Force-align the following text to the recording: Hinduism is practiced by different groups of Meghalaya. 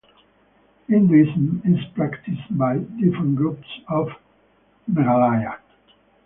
Hinduism 0.87 1.61
is 1.63 1.85
practiced 1.93 2.57
by 2.57 2.79
different 2.79 3.35
groups 3.35 3.67
of 3.87 4.07
Meghalaya. 4.91 5.59